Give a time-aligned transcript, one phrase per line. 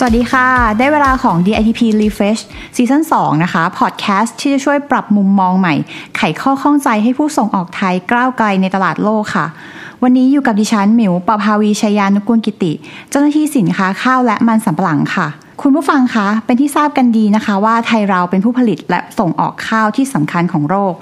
[0.00, 0.46] สวัสดีค่ะ
[0.78, 2.42] ได้เวลาของ DITP Refresh
[2.76, 5.74] ซีซั่น2นะคะ พอดแคสต์ที่จะช่วยปรับมุมมองใหม่
[6.16, 9.46] ไขข้อข้องใจให้ผู้ส่งออกไทยก้าวไกลในตลาดโลกค่ะ
[10.02, 12.72] วันนี้อยู่กับดิฉันหมิวปภาวีชยานุกูลกิติ
[13.10, 15.28] เจ้าหน้าที่สินค้าข้าวและมันสำปะหลังค่ะ
[15.62, 20.94] คุณผู้ฟังคะ เป็นที่ทราบกันดีนะคะ ว่าไทยเราเป็นผู้ผลิตและส่งออกข้าวที่สำคัญของโลก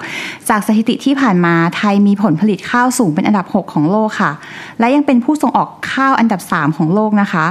[0.49, 4.31] จากสถิติที่ผ่านมาไทยมีผลผลิตข้าวสูงเป็นอันดับ 6 ของโลกค่ะ
[4.79, 7.45] และยังเป็นผู้ส่งออกข้าวอันดับ 3 ของโลกนะคะ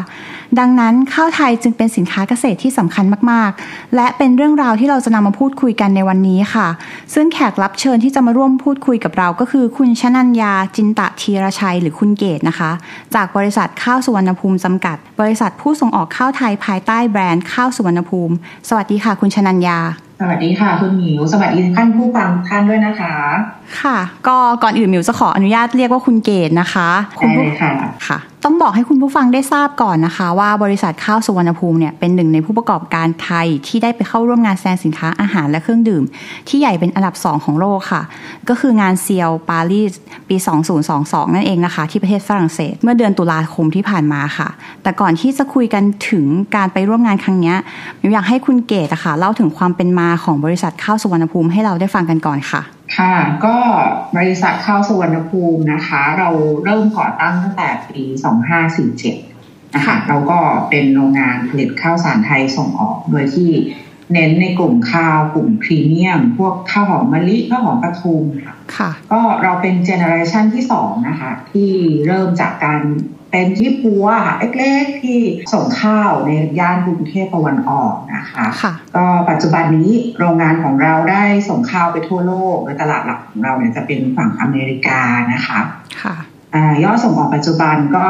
[0.59, 6.69] ดังนั้นข้าวไทยจึงเป็นสินค้าเกษตรที่สำคัญมากๆ และเป็นเรื่องราวที่เราจะนำมาพูดคุยกันในวันนี้ค่ะ
[7.15, 12.71] ซึ่งแขกรับเชิญที่จะมาร่วมพูดคุยกับเราก็คือ คุณชนัญญาจินตะธีรชัยหรือคุณเกตนะคะ
[13.15, 18.35] จากบริษัทข้าวสุวรรณภูมิจำกัด บริษัทผู้ส่งออกข้าวไทยภายใต้แบรนด์ข้าวสุวรรณภูมิ
[18.69, 19.79] สวัสดีค่ะ คุณชนัญญา
[20.21, 23.15] สวัสดีค่ะ คุณหมิว สวัสดีท่านผู้ฟังท่านด้วยนะคะ
[23.83, 26.89] ค่ะ ก็ก่อนอื่นหมิวจะขออนุญาตเรียกว่าคุณเกตนะคะ
[27.21, 27.71] คุณได้ผู้เลยค่ะ
[28.09, 36.03] ค่ะ ต้องบอกให้คุณผู้ฟังได้ทราบก่อนนะคะ ว่าบริษัทข้าวสุวรรณภูมิเนี่ยเป็นหนึ่งในผู้ประกอบการไทยที่ได้ไปเข้าร่วมงานแสดงสินค้าอาหารและเครื่องดื่ม
[36.49, 38.03] ที่ใหญ่เป็นอันดับ 2 ของโลกค่ะ
[38.49, 39.93] ก็คืองานเซียวปารีส
[40.29, 40.37] ปี
[40.87, 44.49] 2022 นั่นเองนะคะ ที่ประเทศฝรั่งเศส เมื่อเดือนตุลาคมที่ผ่านมาค่ะ
[44.83, 47.57] แต่ก่อนที่จะคุยกันถึงการไปร่วมงานครั้งเนี้ย
[47.99, 52.63] หมิวอยากให้คุณเกตอะค่ะเล่าถึงความเป็นมาของบริษัทข้าวสุวรรณภูมิให้เราได้ฟังกันก่อนค่ะ
[52.97, 53.57] ค่ะ ก็
[54.17, 56.31] บริษัทข้าวสุวรรณภูมินะคะ เรา
[56.65, 58.03] เริ่มก่อตั้งตั้งแต่ปี
[58.91, 60.39] 2547 นะคะ เราก็
[60.71, 63.51] เป็นโรงงานผลิตข้าวสารไทยส่งออกโดยที่
[64.13, 71.71] เน้นในกลุ่มข้าวกลุ่มพรีเมียม พวกข้าวหอมมะลิข้าวหอมปทุมค่ะค่ะ ก็เราเป็น generation ที่สองนะคะ ที่
[72.07, 72.83] เริ่มจากการ
[73.31, 75.21] เป็นยี่ปั๊วค่ะเล็กๆที่
[75.55, 85.01] ส่งข้าวในย่านกรุงเทพตะวันออกนะคะค่ะก็ปัจจุบันนี้โรงงานของเราได้ส่งข้าวไปทั่วโลกโดยตลาดหลักของเราเนี่ยจะเป็นฝั่งอเมริกา
[85.33, 85.61] นะคะ
[86.03, 86.17] ค่ะ
[86.55, 88.07] อายอดส่งออกปัจจุบันก็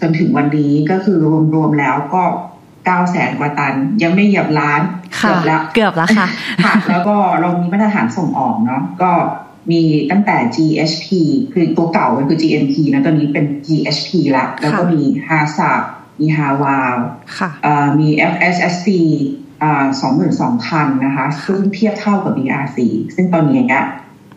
[0.00, 1.18] จนถึงวันนี้ก็คือ
[1.54, 2.22] รวมๆแล้วก็
[2.66, 4.80] 9แสนกว่าตัน ยังไม่เหยียบล้าน
[5.20, 6.28] ค่ะเกือบแล้วเกือบแล้วค่ะ
[6.64, 9.10] ค่ะ แล้วก็เรามีมาตรฐานส่งออกเนาะก็
[9.70, 11.08] มีตั้งแต่ GHP
[11.52, 15.82] คือตัวเก่ามันคือ GMP นะตอนนี้เป็น GHP ละแล้วก็มี h a c c p
[16.20, 16.96] มี h a w a l
[17.38, 17.50] ค่ะ
[18.00, 18.88] มี FSSC
[20.00, 22.78] สองหมื่นสองพันนะคะ ซึ่งเทียบเท่ากับ BRC
[23.14, 23.84] ซึ่งตอนนี้เนี่ย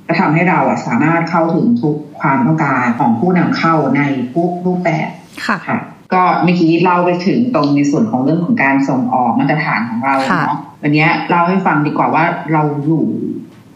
[0.07, 4.01] ก็ทำให้เราอะสามารถเข้าถึงทุกความต้องการของผู้นำเข้าใน
[4.33, 5.09] ทุกรูปแบบ
[5.45, 5.77] ค่ะค่ะ
[6.13, 13.05] ก็เมื่อกี้เล่าไปถึงตรงในส่วนของเรื่องของการส่งออกมาตรฐานของเราค่ะเนาะวันนี้เล่าให้ฟังดีกว่าว่าเราอยู่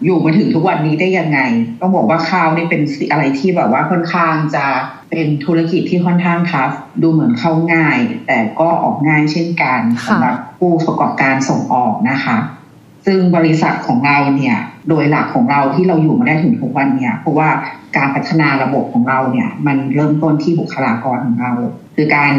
[0.03, 1.39] อยู่มาถึงทุกวันนี้ได้ยังไง
[1.81, 4.65] ต้องบอกว่าข้าวนี่เป็นสิ่งอะไรที่แบบว่าค่อนข้างจะ
[5.09, 6.71] เป็นธุรกิจที่ค่อนข้างทัฟ
[7.01, 12.37] ดูเหมือนเข้าง่าย แต่ก็ออกง่ายเช่นกันค่ะสำหรับผู้ประกอบการส่งออกนะคะ
[13.05, 14.57] ซึ่งบริษัทของเราเนี่ย
[14.89, 17.49] โดยหลักของเราที่เราอยู่มาได้ถึงทุกวันเนี่ยเพราะว่า
[17.97, 21.53] การพัฒนาระบบของเราเนี่ยมันเริ่มต้นที่บุคลากรของเรา
[21.95, 22.33] คือการ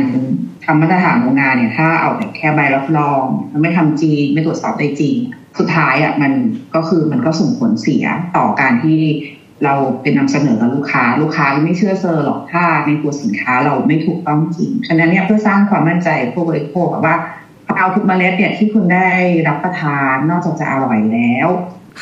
[0.65, 5.17] ทำมาตรฐานโรงงานเนี่ยถ้าเอาแต่แค่ใบรับรองมันไม่ทำจริงไม่ตรวจสอบได้จริง
[5.59, 6.33] สุดท้ายอะมัน
[6.75, 8.05] ก็คือมันก็ส่งผลเสีย
[8.37, 9.01] ต่อการที่
[9.65, 17.17] เราเป็นนำเสนอกับลูกค้า ลูกค้าไม่เชื่อเซอร์หรอกถ้าในตัวสินค้าเราไม่ถูกต้องจริง ฉะนั้นเนี่ยเพื่อสร้างความมั่นใจผู้บริโภคอะว่า
[17.79, 19.09] เอาทุกเมล็ดเนี่ยที่คุณได้
[19.49, 21.49] รับประทานนอกจากจะอร่อยแล้ว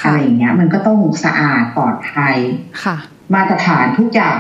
[0.01, 2.37] ค่ะอะไรอย่างเงี้ย มันก็ต้องสะอาดปลอดภัย
[2.85, 2.97] ค่ะ
[3.35, 4.39] มาตรฐานทุกอย่าง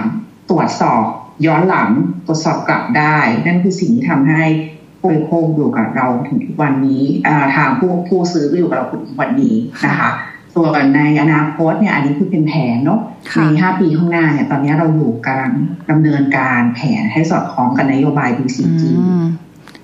[0.50, 1.04] ตรวจสอบ
[1.46, 1.90] ย้อนหลัง
[2.26, 4.44] ตรวจสอบกลับได้ นั่นคือสิ่งที่ทำให้
[4.77, 9.54] ผู้ บริโภคอยู่กับเราถึงทุกวันนี้อ่าทางผู้ผู้ซื้อก็อยู่กับเราถึงวันนี้
[9.86, 10.10] นะคะ
[10.54, 13.00] ส่วนในอนาคตเนี่ยอันนี้คือเป็นแผนเนาะ
[13.32, 15.52] ค่ะในห้าปีข้างหน้าเนี่ยตอนนี้เราอยู่กำลัง
[15.90, 19.24] ดำเนินการแผนให้สอดคล้องกับนโยบาย BCG อืม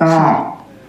[0.03, 0.13] ก็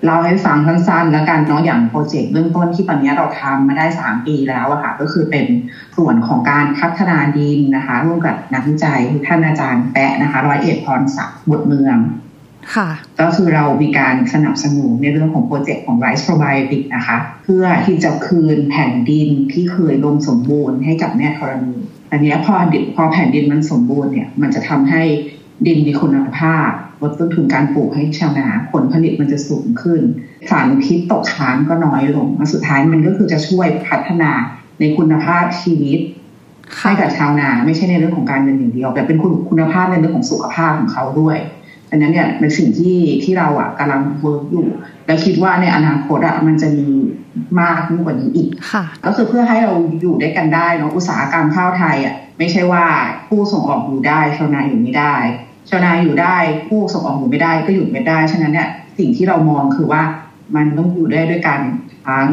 [0.06, 5.46] เล่าให้ฟังสั้นๆ แล้วกันเนาะอย่างโปรเจกต์เบื้องต้นที่ตอนนี้เราทำมาได้สามปีแล้วอะค่ะ ก็คือเป็น
[5.98, 12.25] ส่วนของการพัฒนาดินนะคะ ร่วมกับนักวิจัยคือท่านอาจารย์แปะนะคะ ร้อยเอกพรศักดิ์บุตรเมืองค่ะ
[13.22, 21.76] ก็คือเรามีการสนับสนุนในเรื่องของโปรเจกต์ของ Rice Probiotic นะคะ เพื่อที่จะคืนแผ่นดินที่เคยรวมสมบูรณ์ให้กับแม่ธรณี
[22.12, 25.04] อันนี้พอดินพอแผ่นดินมันสมบูรณ์เนี่ยมันจะทำให้
[25.68, 26.70] ดินมีคุณภาพ
[27.02, 30.02] ลดต้นทุนการปลูกให้ชาวนาผลผลิตมันจะสูงขึ้น
[30.50, 34.32] สารพิษตกค้างก็น้อยลงและสุดท้ายมันก็คือจะช่วยพัฒนา
[34.80, 36.00] ในคุณภาพชีวิต
[36.82, 41.38] ให้กับชาวนาไม่ใช่ในเรื่องของการเงินอย่างเดียวแต่เป็นคุณคุณภาพในเรื่องของสุขภาพของเขาด้วย
[41.96, 44.68] อันดังนั้นเนี่ยเป็นสิ่งที่ที่เราอะกำลัง work อยู่
[45.06, 46.88] และคิดว่าในอนาคตอะมันจะมี
[47.60, 52.86] มากยิ่งกว่านี้อีกค่ะก็คือเพื่อให้เราอยู่ด้วยกันได้เนาะอุตสาหกรรมข้าวไทยอะไม่ใช่ว่า
[53.28, 55.16] ผู้ส่งออกอยู่ได้ชาวนาอยู่ไม่ได้
[55.70, 56.38] ชาวนาอยู่ได้
[56.68, 60.02] ผู้ส่งออกอยู่ไม่ได้ก็อยู่ไม่ได้ฉะนั้นเนี่ยสิ่งที่เรามองคือว่า
[60.56, 61.60] มันต้องอยู่ได้ด้วยกัน
[62.08, 62.30] ทั้ง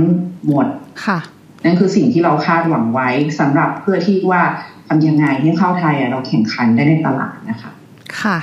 [0.47, 0.67] หมด
[1.07, 1.19] ค่ะ
[1.65, 3.09] นั่นคือสิ่งที่เราคาดหวังไว้
[3.41, 4.43] สำหรับเพื่อที่ว่า
[4.89, 7.71] ทำยังไงให้ข้าวไทยอะเราแข่งขันได้ในตลาดนะคะ
[8.23, 8.39] ค่ะ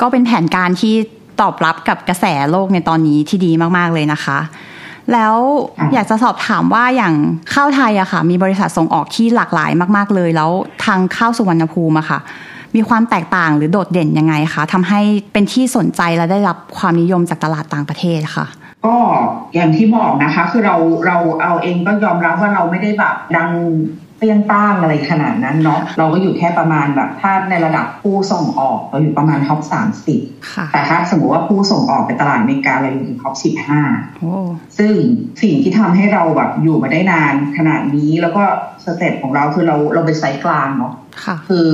[0.00, 0.94] ก็เป็นแผนการที่
[1.40, 4.38] ตอบรับกับกระแสโลกในตอนนี้ที่ดีมากๆเลยนะคะ
[5.12, 5.36] แล้ว
[5.78, 7.14] ค่ะอยากจะสอบถามว่าอย่าง
[7.54, 10.50] ข้าวไทยอะค่ะ มีบริษัทส่งออกที่หลากหลายมาก ๆเลย แล้ว
[10.84, 12.18] ทางข้าวสุวรรณภูมิอะค่ะ
[12.76, 15.00] มีความแตกต่างหรือโดดเด่นยังไงคะทำให้
[15.32, 18.46] เป็นที่สนใจและได้รับความนิยมจากตลาดต่างประเทศค่ะ
[18.86, 18.96] ก็
[19.54, 23.50] อย่างที่บอกนะคะ คือเราเราเอาเองก็ยอมรับว่าเราไม่ได้แบบดัง
[24.18, 30.20] เปรี้ยงป้างอะไรขนาดนั้นเนาะเราก็อยู่แค่ประมาณแบบถ้าในระดับผู้ส่งออกเราอยู่ประมาณท็อปสามสิบ
[30.54, 33.80] ค่ะแต่ถ้าสมมติว่าผู้ส่งออกไปตลาดอเมริกาเราอยู่ใน top สิบห้า
[34.18, 34.32] โอ้
[34.78, 34.92] ซึ่ง
[35.42, 38.44] สิ่งที่ทำให้เราแบบอยู่มาได้นานขนาดนี้แล้วก็
[38.84, 40.94] step ของเราคือเราเราเป็นไซส์กลางเนาะ
[41.24, 41.66] ค่ะคือ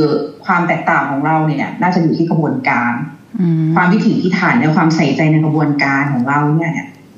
[0.46, 2.92] ความแตกต่างของเราเนี่ยน่าจะอยู่ที่กระบวนการ
[3.40, 6.72] อืมความพิถีพิถันในความใส่ใจในกระบวนการของเราเนี่ย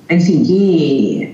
[0.06, 0.66] เนี่ยเป็นสิ่งที่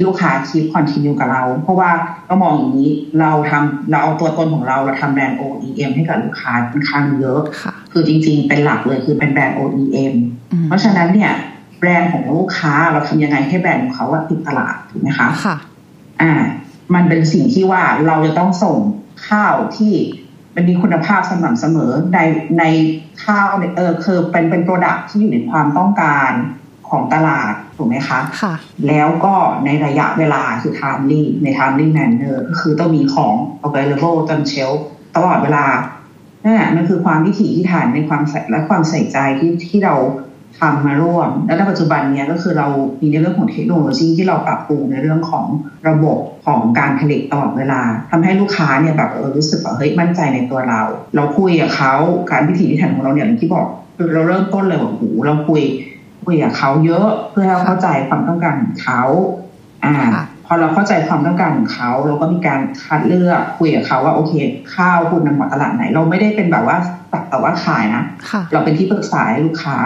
[0.05, 1.91] ลูกค้า keep continue กับเรา เพราะว่า
[2.29, 2.91] ก็มองอย่างนี้
[3.21, 10.15] เราทำเราเอาตัวตนของเราเราทำแบรนด์ OEM ให้กับลูกค้าค่อนข้างเยอะค่ะคือจริงๆ เป็นหลักเลยคือเป็นแบรนด์ OEM
[10.53, 11.33] อืมเพราะฉะนั้นเนี่ย
[11.79, 15.57] แบรนด์ของลูกค้าเราทำยังไงให้แบรนด์ของเขาว่าติดตลาดถูกไหมคะค่ะ
[16.23, 16.33] อ่า
[16.95, 18.77] มันเป็นสิ่งที่ว่าเราจะต้องส่ง
[19.29, 19.95] ข้าวที่
[20.55, 22.19] มันมีคุณภาพสม่ำเสมอใน
[22.59, 22.65] ใน
[23.25, 26.31] ข้าวเนี่ยเออคือเป็นเป็นโปรดักที่อยู่ในความต้องการ
[26.93, 28.55] ของตลาดถูกไหมคะค่ะ
[28.89, 29.35] แล้วก็
[29.65, 33.35] ในระยะเวลาคือ timely ใน timely manner ก็คือต้องมีของ
[33.67, 34.71] available จนเชล
[35.17, 35.67] ตลอดเวลา
[36.45, 39.97] นั่นแหละมันคือความพิถีพิถันในความใส่และความใส่ใจที่ที่เรา
[40.61, 42.69] ทำมาร่วม แล้วในปัจจุบันเนี้ยก็คือเรา
[43.01, 45.47] มีในเรื่องของเทคโนโลยีที่เราปรับปรุงในเรื่องของ
[45.89, 47.81] ระบบของการผลิตตลอดเวลา
[48.11, 50.83] ทำให้ลูกค้าเนี่ยแบบเออรู้สึกว่าเฮ้ยมั่นใจในตัวเรา
[51.17, 51.95] เราคุยกับเขา
[52.31, 53.67] การพิถีพิถันของเราเนี่ยอย่างที่บอก
[53.97, 55.63] คือเราเริ่มต้นเลยว่าโอ้โหเราคุย
[56.25, 59.03] คุยกับเขาเยอะเพื่อให้เราเข้าใจความต้องการของเขา
[59.85, 64.33] อ่าค่ะพอเราเข้าใจความต้องการของเขาเราก็มีการคัดเลือกคุยกับเขาว่าโอเค
[64.75, 66.77] ข้าวคุณนำเหมาะตลาดไหน เราไม่ได้เป็นแบบว่า
[67.13, 69.77] ตักแต่ว่าขายนะค่ะเราเป็นที่ปรึกษาให้ลูกค้า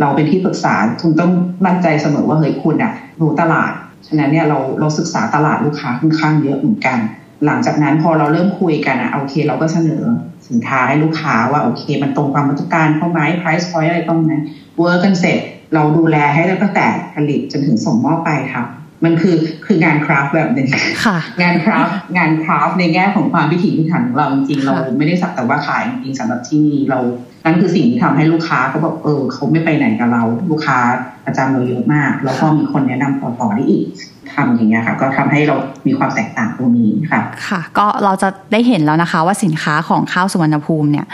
[0.00, 1.30] เราเป็นที่ปรึกษาคุณต้อง
[1.66, 3.72] มั่นใจเสมอว่าเฮ้ยคุณอะรู้ตลาด
[4.06, 6.98] ฉะนั้นเนี่ยเราเราศึกษาตลาดลูกค้าค่อนข้างเยอะเหมือนกัน
[7.46, 10.02] หลังจากนั้นพอเราเริ่มคุยกันอะโอเค เราก็เสนอ
[10.48, 14.42] สินค้าให้ลูกค้าว่าโอเค มันตรงความต้องการเขาไหม price point อะไรตรงนั้น
[14.78, 15.38] เวิร์กกันเสร็จ
[15.74, 18.64] เราดูแลให้ตั้งแต่ผลิตจนถึงส่งมอบไปค่ะ
[19.04, 19.36] มันคือ
[19.66, 20.68] คืองานคราฟต์แบบหนึ่ง
[21.04, 26.98] ค่ะงานคราฟต์งานคราฟต์ในแง่ของความพิถีพิถันของเราจริงๆค่ะเราไม่ได้สักแต่ว่าขายจริงๆสำหรับที่นี่เรา
[27.44, 30.78] นั่นคือสิ่งที่ทำให้ลูกค้าเขาบอกเออเขาไม่ไปไหนกับเรา ลูกค้า
[31.26, 33.86] ประจำเราเยอะมาก แล้วก็มีคนแนะนำต่อๆได้อีก
[34.34, 35.56] ทำอย่างเงี้ยค่ะ ก็ทำให้เรา
[35.86, 41.06] มีความแตกต่างตรงนี้ค่ะ ค่ะ ก็เราจะได้เห็นแล้วนะคะ ว่าสินค้าของข้าวสุวรรณภูมิเนี่ย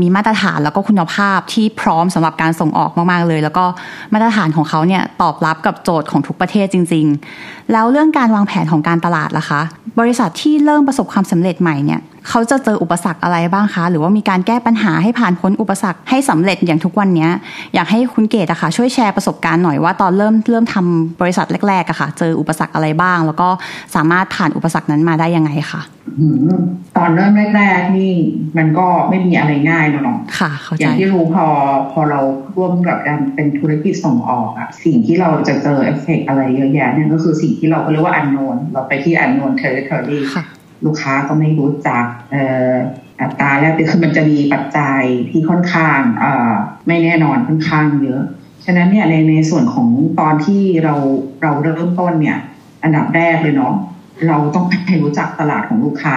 [0.00, 3.64] มีมาตรฐานแล้วก็คุณภาพที่พร้อมสำหรับการส่งออกมากๆเลย แล้วก็
[4.12, 7.06] มาตรฐานของเขาเนี่ยตอบรับกับโจทย์ของทุกประเทศจริง
[7.38, 9.60] ๆ แล้วเรื่องการวางแผนของการตลาดล่ะคะ
[10.00, 17.30] บริษัทที่เริ่มประสบความสำเร็จใหม่เนี่ย เขาจะเจออุปสรรคอะไรบ้างคะ หรือว่ามีการแก้ปัญหาให้ผ่านพ้นอุปสรรคให้สำเร็จอย่างทุกวันเนี้ย
[17.74, 23.48] อยากให้คุณเกดอะค่ะช่วยแชร์ประสบการณ์หน่อยว่าตอนเริ่มเริ่มทำบริษัทแรกๆอะค่ะ เจออุปสรรคอะไรบ้าง แล้วก็
[23.94, 25.82] สามารถผ่านอุปสรรคนั้นมาได้ยังไงคะ
[26.18, 26.26] อื
[26.56, 26.60] ม
[26.96, 28.12] ตอนเริ่มแรกๆนี่
[28.56, 31.46] มันก็ไม่มีอะไรง่ายนะเนาะค่ะเข้าอใจย่างที่รู้พอ
[31.92, 32.20] พอเรา
[32.56, 40.44] ร่วมกับการเป็นธุรกิจส่งออกอะสิ่งที่เราจะเจอเอฟเฟกอะไรเยอะแยะเนี่ยก็คือสิ่งที่เราเรียกว่า unknown เราไปที่ unknown territory ค่ะ
[40.84, 42.74] ลูกค้าก็ไม่รู้จักเอ่อ
[43.20, 46.52] อัตราแลกเปลี่ยนคือมันจะมีปัจจัยที่ค่อนข้างเอ่อ
[46.86, 48.22] ไม่แน่นอนค่อนข้างเยอะ
[48.64, 49.88] ฉะนั้นเนี่ยในในส่วนของ
[50.20, 50.94] ตอนที่เรา
[51.42, 52.38] เราเริ่มต้นเนี่ย
[52.82, 53.74] อันดับแรกเลยเนาะ
[54.28, 56.16] เราต้องไปรู้จักตลาดของลูกค้า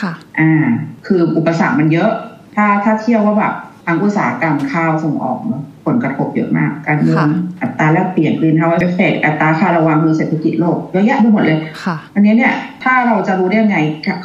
[0.00, 0.64] ค่ะ อ่า
[1.06, 2.10] คืออุปสรรคมันเยอะ
[2.54, 3.54] ถ้าถ้าเทียบว่าแบบ
[3.86, 7.26] ทางอุตสาหกรรมข้าวส่งออกเนอะ ผลกระทบเยอะมาก การเมืองค่ะ
[7.62, 13.78] อัตราแลกเปลี่ยน greenhouse effect อัตราค่าระวางเรือเศรษฐกิจโลกเยอะแยะไปหมดเลยค่ะอันนี้เนี่ยถ้าเราจะรู้ได้ยังไง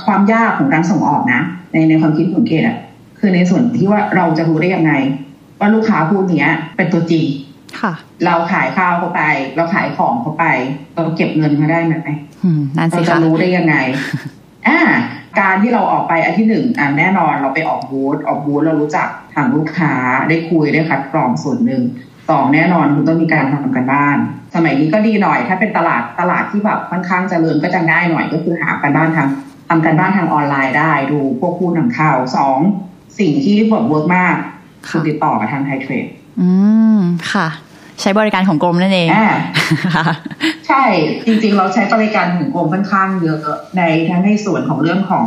[0.06, 2.78] ความยากของการส่งออกนะ ในในความคิดของเกดอะ
[3.20, 4.94] คือในส่วนที่ว่าเราจะรู้ได้ยังไง
[5.60, 7.26] ว่าลูกค้าผู้เนี้ยเป็นตัวจริง
[7.82, 7.94] ค่ะ
[8.26, 9.22] เราขายข้าวเขาไป
[9.56, 10.46] เราขายของเขาไป
[10.96, 12.10] เราเก็บเงินมาได้ไหม
[12.44, 13.76] อืมนั่นเราสิจะคะรู้ได้ยังไง
[14.68, 14.80] อ่า
[15.40, 19.94] การที่เราออกไปอันที่หนึ่งอ่าแน่นอนเราไปออกบูธออกบูธเรารู้จักทางลูกค้า
[20.30, 21.84] ได้คุยได้คัดกรองส่วนหนึ่ง
[22.30, 24.18] สองแน่นอนคุณต้องมีการทำการบ้าน
[24.56, 29.28] สมัยนี้ก็ดีหน่อย ถ้าเป็นตลาดตลาดที่แบบค่อนข้างเจริญก็จะง่ายหน่อยก็คือหาการบ้านทาง
[29.70, 32.60] ทำการบ้านทางออนไลน์ได้ดูพวกผู้นำเข้าสอง
[33.20, 34.36] สิ่งที่แบบ work มาก
[34.88, 36.06] คือติดต่อกับทาง Thaitrade
[36.42, 36.50] อื
[36.98, 37.00] ม
[37.32, 37.48] ค่ะ
[38.02, 39.30] ใช้บริการของกรมนั่นเองอ่า
[39.96, 40.04] ค่ะ
[40.68, 40.84] ใช่
[41.26, 43.40] จริงๆ เราใช้บริการของกรมค่อนข้างเยอะ
[43.78, 45.26] ในทั้งในส่วนของเรื่องของ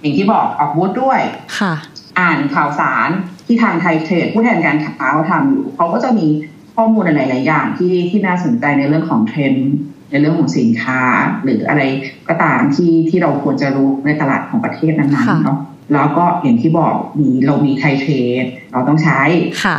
[0.00, 1.20] อย่างที่บอกออกบูธด้วย
[1.58, 1.74] ค่ะ
[2.18, 3.08] อ่านข่าวสาร
[3.46, 6.26] ที่ทางไทยเทรดผู้แทนการค้าเขาทำอยู่เขาก็จะมี
[6.74, 9.70] ข้อมูลหลายๆอย่างที่ที่น่าสนใจในเรื่องของเทรนด์
[10.10, 11.00] ในเรื่องของสินค้า
[11.42, 11.82] หรืออะไร
[12.28, 15.58] ก็ตามที่ที่เราควรจะรู้ในตลาดของประเทศนั้นค่ะๆเนาะ
[15.92, 19.20] แล้วก็อย่างที่บอกมีเรามีไทยเทรดเราต้องใช้
[19.64, 19.76] ค่ะ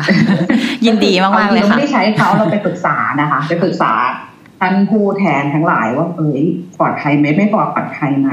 [0.85, 3.91] ยินดีมากๆเลยเราค่ะไม่ได้ใช้เขาเราไปปรึกษานะคะ ไปปรึกษา
[4.59, 6.41] ท่านผู้แทนทั้งหลายว่าเอ้ย
[6.79, 8.29] ปลอดภัยไหมไม่ปลอดภัยไหม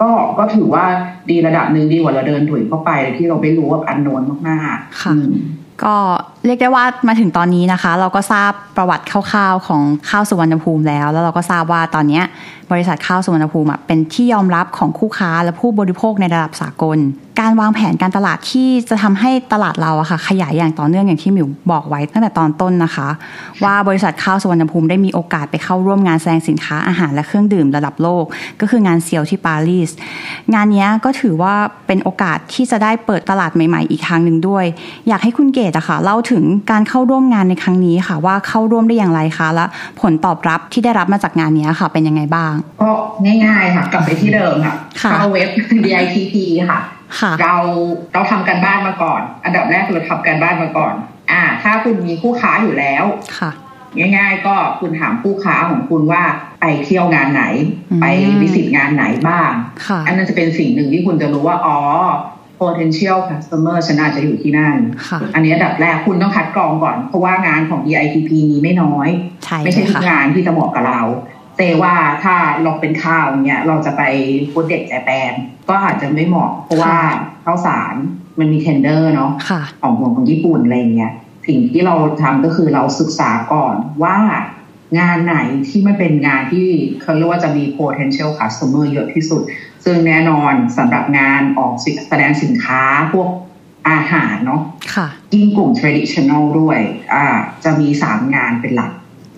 [0.00, 0.84] ก็ก็ถือว่า
[1.30, 5.30] ดีระดับหนึ่งดีกว่าเราเดินถุยเข้าไปที่เราไม่รู้ว่าอันโนนมากๆค่ะอืม
[5.84, 5.96] ก็
[6.46, 12.20] เรียกได้ว่ามาถึงตอนนี้นะคะ เราก็ทราบประวัติคร่าวๆของข้าวสุวรรณภูมิแล้ว แล้วเราก็ทราบว่าตอนนี้
[12.72, 16.98] บริษัทข้าวสุวรรณภูมิเป็นที่ยอมรับของคู่ค้าและผู้บริโภคในระดับสากล
[17.40, 23.08] การวางแผนการตลาดที่จะทำให้ตลาดเราอะค่ะขยายอย่างต่อเนื่องอย่างที่หมิวบอกไว้ตั้งแต่ตอนต้นนะคะ
[23.64, 28.24] ว่าบริษัทข้าวสุวรรณภูมิได้มีโอกาสไปเข้าร่วมงานแสดงสินค้าอาหารและเครื่องดื่มระดับโลก
[28.60, 29.90] ก็คืองานเซียวที่ปารีส
[30.54, 31.54] งานนี้ก็ถือว่า
[31.86, 34.64] เป็นโอกาสที่จะได้เปิดตลาดใหม่ ๆ อีกทางหนึ่งด้วย
[35.08, 36.35] อยากให้คุณเกตอะค่ะเล่าถึง
[36.70, 39.64] การเข้าร่วมงานในครั้งนี้ค่ะ ว่าเข้าร่วมได้อย่างไรคะและ
[40.00, 42.52] ผลตอบรับที่ได้รับมาจากงานเนี้ยค่ะ เป็นยังไงบ้าง
[42.82, 42.90] ก็
[43.46, 45.48] ง่ายๆค่ะ กลับไปที่เดิมค่ะค่ะเข้าเว็บ
[45.84, 46.34] DITP
[46.70, 46.80] ค่ะ
[47.20, 47.54] ค่ะ เรา
[48.12, 50.94] เราทำการบ้านมาก่อน อันดับแรกเราทำการบ้านมาก่อน
[51.32, 53.04] อ่า ถ้าคุณมีคู่ค้าอยู่แล้ว
[53.38, 53.50] ค่ะ
[54.16, 56.22] ง่าย ๆ ก็คุณถามคู่ค้าของคุณว่า
[56.60, 57.44] ไปเที่ยวงานไหน
[57.90, 58.06] อืมไป
[58.42, 59.50] วิสิตงานไหนบ้าง
[59.86, 61.78] ค่ะอันนั้นจะเป็นสิ่งหนึ่งที่คุณจะรู้ว่า อ๋อ
[62.60, 64.76] potential customer ฉันอาจจะอยู่ที่นั่น
[65.08, 69.08] ค่ะอันนี้อันดับแรกคุณต้องคัดกรองก่อน เพราะว่างานของ DITP มีไม่น้อย
[69.44, 71.02] ใช่ไม่เลใช่ยทุกค่ะงานที่จะเหมาะกับเรา
[71.56, 74.02] เตว่าถ้าเราเป็นข้าวเนี่ยเราจะไป
[74.52, 75.32] พูดเด็กแจแปน
[75.68, 76.96] ก็อาจจะไม่เหมาะ เพราะว่า
[77.44, 77.94] ข้าวสาร
[78.38, 81.12] มันมีเทนเดอร์เนาะค่ะของของของญี่ปุ่นอะไรเงี้ย
[81.46, 84.16] สิ่งที่เราทำก็คือเราศึกษาก่อนว่า
[85.00, 85.36] งานไหน
[85.68, 86.68] ที่มันเป็นงานที่
[87.02, 89.42] เขาเรียกว่าจะมี potential customer เยอะที่สุด
[89.88, 93.28] ซึ่งแน่นอนสำหรับงานออกสิแสดงสินค้าพวก
[93.88, 94.62] อาหารเนาะ
[94.94, 96.78] ค่ะยิ่งกลุ่ม traditional ด้วย
[97.14, 97.26] อ่า
[97.64, 98.92] จะมีสามงานเป็นหลัก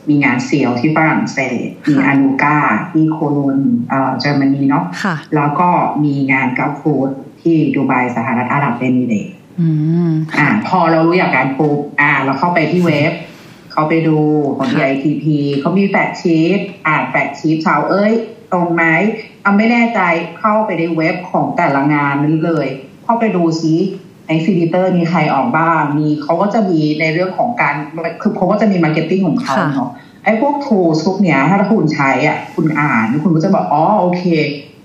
[0.09, 2.59] มีงานเซียวที่ฝรั่งเศส มีค่ะอานูกา
[2.93, 5.69] ที่โคโลนเอ่อเยอรมนีเนาะค่ะแล้วก็
[6.05, 7.11] มีงานกัลฟูด
[7.43, 9.69] ที่ดูไบสหรัฐอาหรับเอมิเรตส์อื
[10.09, 13.13] มอ่า พอเรารู้อย่างการปุ๊บอ่า เราเข้าไปที่เว็บ
[13.73, 14.19] เขาไปดู
[14.57, 15.25] ของค่ะ DITP
[15.61, 18.13] เขามีแฟกชีตอ่านแฟกชีตชาวเอ้ย
[18.53, 18.85] ตรงไหม
[19.43, 20.01] เอาไม่แน่ใจ
[20.39, 22.67] เข้าไปในเว็บของแต่ละงานนั้นเลย
[23.05, 23.75] เข้าไปดูซิ
[24.29, 27.75] ในซีดิเตอร์มีใครออกบ้าง มีเขาก็จะมีในเรื่องของการ
[28.23, 29.91] คือเขาก็จะมี marketing ของเขาค่ะเนาะ
[30.25, 34.25] ไอ้พวก tools พวกเนี้ยถ้าคุณใช้อะคุณอ่านคุณก็จะบอกอ๋อโอเค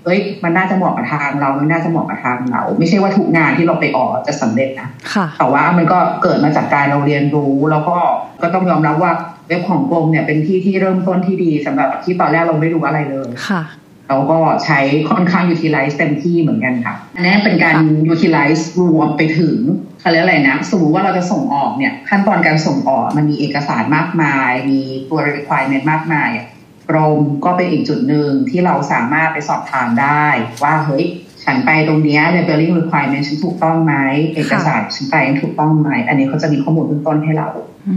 [0.04, 7.98] เอ้ยมันน่าจะเหมาะกับทางเรามันน่าจะเหมาะกับทางเรา ไม่ใช่ว่าทุกงานที่เราไปออกจะสำเร็จนะค่ะแต่ว่ามันก็เกิดมาจากการเราเรียนรู้ แล้วก็
[8.42, 9.12] ก็ต้องยอมรับว่า
[9.48, 13.62] เว็บของกรมเนี่ยเป็นที่ที่เริ่มต้นที่ดีสำหรับที่ตอนแรกเราไม่รู้อะไรเลยค่ะ
[14.08, 17.84] เราก็ใช้ค่อนข้าง utilize เต็มที่เหมือนกันค่ะอันนี้เป็นการค่ะ
[18.14, 19.56] utilize รวมไปถึง
[20.00, 26.46] เขาเรียกอะไรนะสมมติว่าเราจะส่งออกเนี่ยขั้นตอนการส่งออกมันมีเอกสารมากมาย มีตัว requirement มากมายอะ
[26.90, 30.26] กรมก็เป็นอีกจุดหนึ่งที่เราสามารถไปสอบถามได้
[30.62, 31.06] ว่าเฮ้ย
[31.44, 33.94] ฉันไปตรงเนี้ย labeling requirement ฉันถูกต้องไหม
[34.34, 37.48] เอกสารฉันไปถูกต้องไหมอันนี้เขาจะมีข้อมูลเบื้องต้นให้เรา
[37.88, 37.96] อื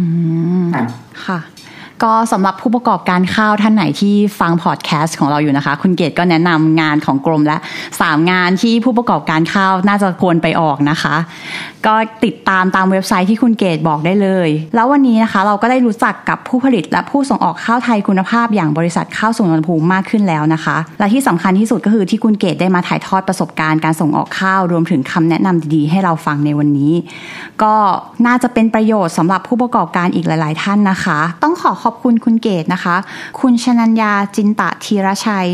[0.64, 0.84] มค่ะ
[1.26, 1.40] ค่ะ
[2.04, 7.58] ก็สำหรับผู้ประกอบการข้าวท่านไหนที่ฟังพอดแคสต์ของเราอยู่นะคะ คุณเกดก็แนะนำงานของกรมและ
[7.94, 11.16] 3งานที่ผู้ประกอบการข้าวน่าจะควรไปออกนะคะ
[11.88, 26.94] ก็ติดตามตามเว็บไซต์ที่คุณเกดบอกได้เลย แล้ววันนี้นะคะเราก็ได้รู้จักกับผู้ผลิตและผู้ส่งออกข้าวไทยคุณภาพอย่างบริษัทข้าวสุวรรณภูมิมากขึ้นแล้วนะคะ และที่สำคัญที่สุดก็คือที่คุณเกดได้มาถ่ายทอดประสบการณ์การส่งออกข้าวรวมถึงคำแนะนำดีๆ ให้เราฟังในวันนี้
[27.64, 27.74] ก็
[28.26, 32.96] น่าจะเป็นประโยชน์สำหรับผู้ประกอบการอีกหลาย ๆ ท่านนะคะ ต้องขอขอบคุณคุณเกตนะคะ
[33.40, 35.50] คุณชนัญญาจินตะธีรชัย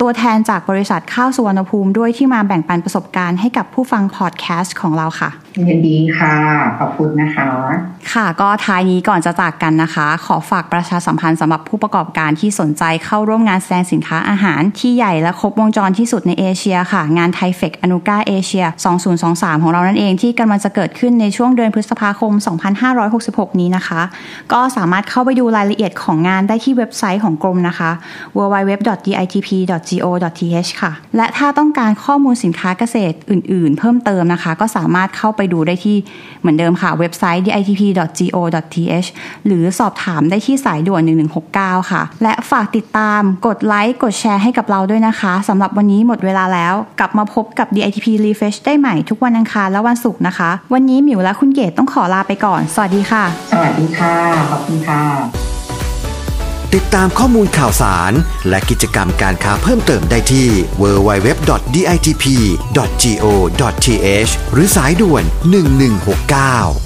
[0.00, 5.30] ตัวแทนจากบริษัทข้าวสุวรรณภูมิด้วยที่มาแบ่งปันประสบการณ์ให้กับผู้ฟังพอดแคสต์ของเราค่ะ
[5.68, 6.34] ยินดีค่ะ
[6.78, 7.46] ขอบคุณนะคะ
[8.14, 18.64] ค่ะก็ท้ายนี้ก่อนจะจากกันนะคะ ขอฝากประชาสัมพันธ์สำหรับผู้ประกอบการที่สนใจเข้าร่วมงานแสดงสินค้าอาหารที่ใหญ่และครบวงจรที่สุดในเอเชียค่ะ งานไทเฟกอนุกาเอเชีย
[19.14, 22.32] 2023 ของเรานั่นเองที่กำลังจะเกิดขึ้นในช่วงเดือนพฤษภาคม
[22.96, 24.00] 2566 นี้นะคะ
[24.52, 27.90] ก็สามารถเข้าไปดูรายละเอียดของงานได้ที่เว็บไซต์ของกรมนะคะ
[28.38, 35.96] www.ditp.go.th ค่ะ และถ้าต้องการข้อมูลสินค้าเกษตรอื่น ๆ เพิ่มเติมนะคะ ก็สามารถเข้าไปดูได้ที่
[36.40, 39.08] เหมือนเดิมค่ะเว็บไซต์ ditp ditp.go.th
[39.46, 41.02] หรือสอบถามได้ที่สายด่วน
[41.46, 54.16] 1169 ค่ะ และฝากติดตามกดไลค์กดแชร์ให้กับเราด้วยนะคะสำหรับวันนี้หมดเวลาแล้ว กลับมาพบกับ DITP Refresh ได้ใหม่ทุกวันอังคารและวันศุกร์นะคะ วันนี้หมิวและคุณเกดต้องขอลาไปก่อน สวัสดีค่ะ สวัสดีค่ะ
[54.50, 55.02] ขอบคุณค่ะ
[56.74, 58.12] ติดตามข้อมูลข่าวสาร
[58.48, 60.48] และกิจกรรมการค้าเพิ่มเติมได้ที่
[60.80, 61.92] www.ditp.go.th
[64.52, 65.24] หรือสายด่วน